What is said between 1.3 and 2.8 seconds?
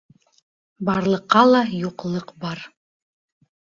ла юҡлыҡ бар.